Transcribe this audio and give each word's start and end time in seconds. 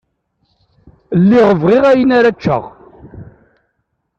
Lliɣ 1.21 1.49
bɣiɣ 1.61 1.83
ayen 1.91 2.11
ara 2.17 2.35
ččeɣ. 2.37 2.63